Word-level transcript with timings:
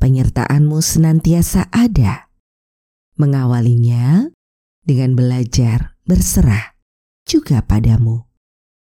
penyertaanmu 0.00 0.80
senantiasa 0.80 1.68
ada. 1.68 2.32
Mengawalinya 3.20 4.32
dengan 4.80 5.12
belajar 5.12 6.00
berserah 6.08 6.72
juga 7.28 7.60
padamu. 7.60 8.24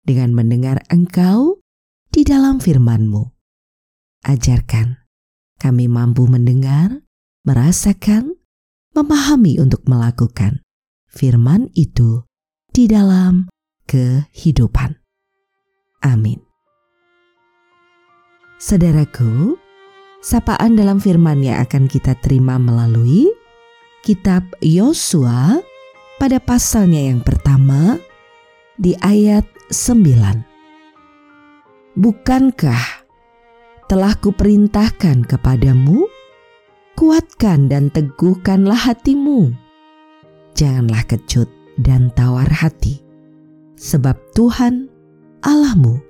Dengan 0.03 0.35
mendengar 0.35 0.83
engkau 0.91 1.63
di 2.11 2.23
dalam 2.27 2.59
firmanmu. 2.59 3.31
Ajarkan 4.27 5.03
kami 5.59 5.89
mampu 5.89 6.27
mendengar, 6.29 7.03
merasakan, 7.43 8.37
memahami 8.95 9.59
untuk 9.59 9.83
melakukan 9.89 10.63
firman 11.11 11.67
itu 11.73 12.23
di 12.71 12.85
dalam 12.85 13.49
kehidupan. 13.89 15.01
Amin. 16.05 16.39
Saudaraku, 18.57 19.57
sapaan 20.21 20.75
dalam 20.75 20.97
firman 20.97 21.45
yang 21.45 21.61
akan 21.63 21.85
kita 21.85 22.17
terima 22.19 22.57
melalui 22.57 23.29
kitab 24.01 24.43
Yosua 24.63 25.61
pada 26.17 26.41
pasalnya 26.41 27.13
yang 27.13 27.21
pertama 27.21 28.01
di 28.77 28.97
ayat 29.01 29.45
9. 29.69 31.97
Bukankah 31.97 32.83
telah 33.89 34.13
kuperintahkan 34.19 35.25
kepadamu, 35.25 36.05
kuatkan 36.93 37.71
dan 37.71 37.89
teguhkanlah 37.89 38.77
hatimu. 38.77 39.53
Janganlah 40.53 41.05
kecut 41.05 41.49
dan 41.77 42.09
tawar 42.13 42.49
hati, 42.49 43.01
sebab 43.77 44.17
Tuhan 44.33 44.89
Allahmu 45.45 46.01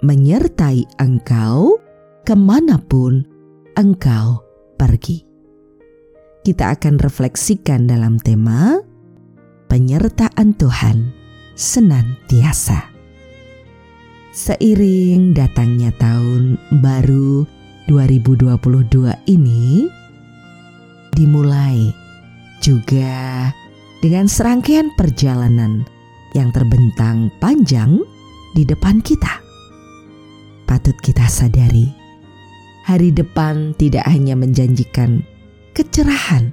menyertai 0.00 0.88
engkau 0.96 1.76
ke 2.24 2.32
mana 2.32 2.80
pun 2.80 3.29
engkau 3.76 4.42
pergi. 4.74 5.22
Kita 6.40 6.72
akan 6.72 6.96
refleksikan 6.96 7.84
dalam 7.84 8.16
tema 8.16 8.80
penyertaan 9.68 10.56
Tuhan 10.56 11.12
senantiasa. 11.52 12.88
Seiring 14.32 15.36
datangnya 15.36 15.92
tahun 16.00 16.56
baru 16.80 17.44
2022 17.90 18.56
ini 19.28 19.90
dimulai 21.12 21.92
juga 22.62 23.50
dengan 24.00 24.24
serangkaian 24.30 24.88
perjalanan 24.96 25.84
yang 26.32 26.48
terbentang 26.54 27.28
panjang 27.42 28.00
di 28.56 28.64
depan 28.64 29.02
kita. 29.04 29.42
Patut 30.64 30.94
kita 31.02 31.26
sadari 31.26 31.99
hari 32.84 33.12
depan 33.12 33.76
tidak 33.76 34.04
hanya 34.08 34.34
menjanjikan 34.36 35.24
kecerahan, 35.76 36.52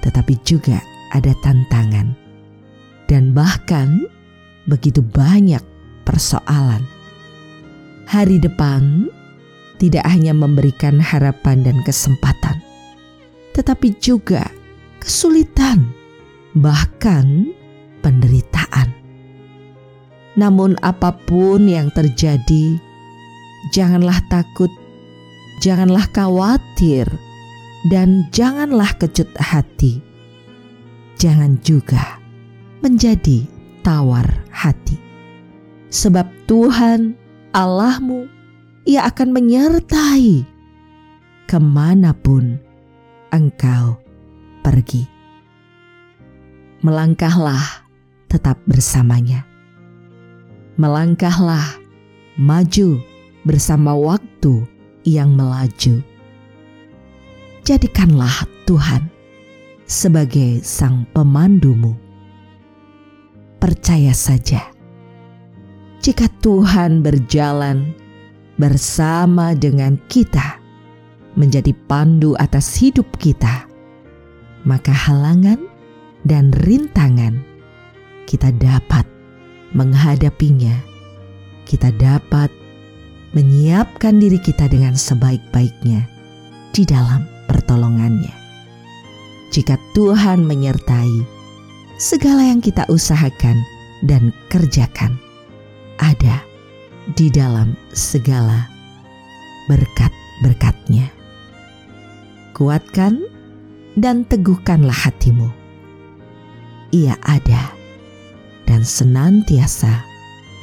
tetapi 0.00 0.38
juga 0.46 0.80
ada 1.14 1.34
tantangan, 1.42 2.14
dan 3.06 3.34
bahkan 3.34 4.06
begitu 4.66 5.04
banyak 5.04 5.62
persoalan. 6.02 6.84
Hari 8.04 8.36
depan 8.36 9.08
tidak 9.80 10.04
hanya 10.06 10.36
memberikan 10.36 11.00
harapan 11.00 11.64
dan 11.64 11.76
kesempatan, 11.82 12.60
tetapi 13.56 13.96
juga 13.98 14.48
kesulitan, 15.00 15.92
bahkan 16.56 17.52
penderitaan. 18.00 18.92
Namun, 20.34 20.74
apa 20.82 21.14
pun 21.14 21.70
yang 21.70 21.94
terjadi, 21.94 22.74
janganlah 23.70 24.18
takut 24.26 24.70
janganlah 25.62 26.06
khawatir 26.10 27.06
dan 27.92 28.26
janganlah 28.32 28.90
kecut 28.96 29.28
hati. 29.36 30.00
Jangan 31.20 31.60
juga 31.62 32.18
menjadi 32.80 33.44
tawar 33.84 34.26
hati. 34.50 34.96
Sebab 35.92 36.26
Tuhan 36.50 37.14
Allahmu, 37.54 38.26
ia 38.82 39.06
akan 39.06 39.30
menyertai 39.30 40.42
ke 41.46 41.58
mana 41.60 42.10
pun 42.16 42.58
engkau 43.30 44.00
pergi. 44.64 45.06
Melangkahlah 46.82 47.86
tetap 48.26 48.58
bersamanya. 48.66 49.46
Melangkahlah 50.74 51.78
maju 52.34 52.98
bersama 53.46 53.94
waktu 53.94 54.66
yang 55.04 55.36
melaju. 55.36 56.00
Jadikanlah 57.64 58.44
Tuhan 58.68 59.08
sebagai 59.84 60.60
sang 60.64 61.08
pemandumu. 61.12 61.96
Percaya 63.60 64.12
saja, 64.12 64.68
jika 66.04 66.28
Tuhan 66.44 67.00
berjalan 67.00 67.96
bersama 68.60 69.56
dengan 69.56 69.96
kita, 70.12 70.60
menjadi 71.34 71.72
pandu 71.88 72.36
atas 72.36 72.76
hidup 72.76 73.08
kita, 73.16 73.66
maka 74.68 74.92
halangan 74.92 75.58
dan 76.28 76.52
rintangan 76.64 77.40
kita 78.24 78.52
dapat 78.56 79.04
menghadapinya. 79.74 80.76
Kita 81.64 81.88
dapat 81.96 82.52
menyiapkan 83.34 84.22
diri 84.22 84.38
kita 84.38 84.70
dengan 84.70 84.94
sebaik-baiknya 84.94 86.06
di 86.70 86.86
dalam 86.86 87.26
pertolongannya. 87.50 88.32
Jika 89.50 89.78
Tuhan 89.94 90.42
menyertai 90.42 91.22
segala 91.98 92.46
yang 92.46 92.58
kita 92.58 92.86
usahakan 92.90 93.58
dan 94.06 94.34
kerjakan, 94.50 95.14
ada 95.98 96.42
di 97.14 97.30
dalam 97.30 97.78
segala 97.94 98.66
berkat-berkatnya. 99.70 101.10
Kuatkan 102.54 103.22
dan 103.98 104.26
teguhkanlah 104.26 104.94
hatimu. 104.94 105.50
Ia 106.94 107.18
ada 107.26 107.74
dan 108.66 108.86
senantiasa 108.86 110.02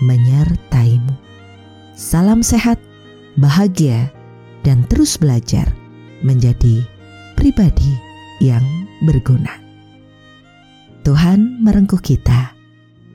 menyertaimu. 0.04 1.31
Salam 2.02 2.42
sehat, 2.42 2.82
bahagia, 3.38 4.10
dan 4.66 4.90
terus 4.90 5.22
belajar 5.22 5.70
menjadi 6.26 6.82
pribadi 7.38 7.94
yang 8.42 8.66
berguna. 9.06 9.62
Tuhan 11.06 11.62
merengkuh 11.62 12.02
kita 12.02 12.58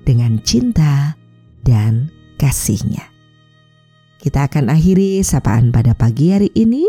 dengan 0.06 0.38
cinta 0.46 1.18
dan 1.66 2.14
kasihnya. 2.38 3.10
Kita 4.22 4.46
akan 4.46 4.70
akhiri 4.70 5.18
sapaan 5.26 5.74
pada 5.74 5.98
pagi 5.98 6.30
hari 6.30 6.54
ini. 6.54 6.86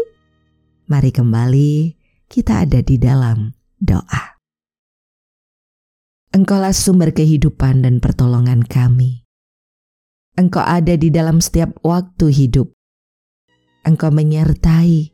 Mari 0.86 1.10
kembali 1.10 1.98
kita 2.30 2.62
ada 2.62 2.86
di 2.86 3.01
dalam 3.01 3.57
doa. 3.81 4.38
Engkaulah 6.30 6.77
sumber 6.77 7.10
kehidupan 7.10 7.81
dan 7.81 7.98
pertolongan 7.98 8.62
kami. 8.62 9.26
Engkau 10.38 10.62
ada 10.62 10.94
di 10.94 11.10
dalam 11.10 11.42
setiap 11.42 11.81
waktu 11.81 12.30
hidup. 12.30 12.69
Engkau 13.81 14.13
menyertai 14.13 15.10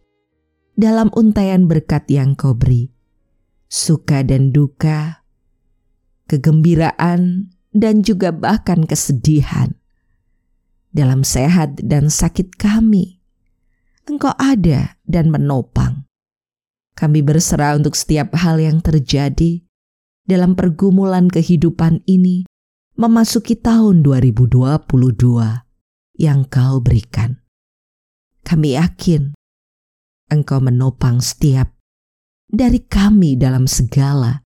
dalam 0.76 1.08
untaian 1.16 1.64
berkat 1.64 2.12
yang 2.12 2.36
kau 2.36 2.52
beri, 2.52 2.92
suka 3.72 4.28
dan 4.28 4.52
duka, 4.52 5.24
kegembiraan, 6.28 7.56
dan 7.72 8.04
juga 8.04 8.36
bahkan 8.36 8.84
kesedihan. 8.84 9.72
Dalam 10.92 11.24
sehat 11.24 11.80
dan 11.80 12.12
sakit 12.12 12.60
kami, 12.60 13.24
Engkau 14.04 14.36
ada 14.36 15.00
dan 15.08 15.32
menopang. 15.32 16.04
Kami 17.00 17.24
berserah 17.24 17.80
untuk 17.80 17.96
setiap 17.96 18.36
hal 18.36 18.60
yang 18.60 18.84
terjadi 18.84 19.64
dalam 20.28 20.60
pergumulan 20.60 21.32
kehidupan 21.32 22.04
ini 22.12 22.44
memasuki 22.94 23.58
tahun 23.58 24.06
2022 24.06 24.54
yang 26.22 26.46
kau 26.46 26.78
berikan. 26.78 27.42
Kami 28.46 28.78
yakin 28.78 29.34
Engkau 30.30 30.62
menopang 30.62 31.18
setiap 31.18 31.74
dari 32.46 32.86
kami 32.86 33.34
dalam 33.34 33.66
segala 33.66 34.46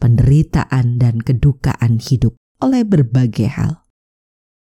penderitaan 0.00 0.96
dan 0.96 1.20
kedukaan 1.20 2.00
hidup 2.00 2.32
oleh 2.64 2.80
berbagai 2.84 3.48
hal. 3.52 3.84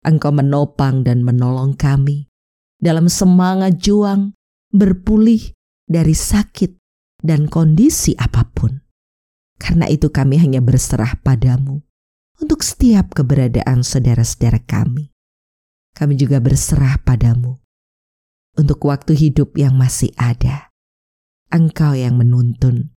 Engkau 0.03 0.35
menopang 0.35 1.07
dan 1.07 1.23
menolong 1.23 1.79
kami 1.79 2.27
dalam 2.83 3.07
semangat 3.07 3.79
juang 3.79 4.35
berpulih 4.75 5.55
dari 5.87 6.19
sakit 6.19 6.83
dan 7.23 7.47
kondisi 7.47 8.19
apa 8.19 8.43
pun. 8.51 8.83
Karena 9.61 9.87
itu 9.87 10.11
kami 10.11 10.41
hanya 10.41 10.59
berserah 10.59 11.15
padamu 11.21 11.85
untuk 12.41 12.65
setiap 12.65 13.13
keberadaan 13.13 13.85
saudara-saudara 13.85 14.65
kami. 14.65 15.13
Kami 15.93 16.17
juga 16.17 16.41
berserah 16.41 16.97
padamu 17.05 17.61
untuk 18.57 18.81
waktu 18.89 19.13
hidup 19.15 19.55
yang 19.61 19.77
masih 19.77 20.11
ada. 20.17 20.73
Engkau 21.53 21.93
yang 21.93 22.17
menuntun. 22.17 22.95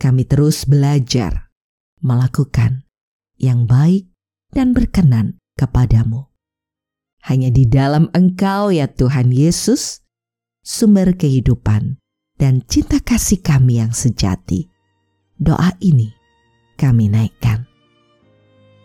Kami 0.00 0.24
terus 0.24 0.64
belajar 0.64 1.52
melakukan 2.00 2.88
yang 3.36 3.68
baik 3.68 4.08
dan 4.50 4.72
berkenan 4.72 5.36
kepadamu. 5.54 6.32
Hanya 7.28 7.52
di 7.52 7.68
dalam 7.68 8.08
Engkau 8.16 8.72
ya 8.72 8.88
Tuhan 8.88 9.28
Yesus, 9.28 10.00
sumber 10.64 11.12
kehidupan 11.12 12.00
dan 12.40 12.64
cinta 12.64 12.96
kasih 13.04 13.44
kami 13.44 13.76
yang 13.84 13.92
sejati. 13.92 14.72
Doa 15.36 15.76
ini 15.84 16.16
kami 16.80 17.12
naikkan. 17.12 17.69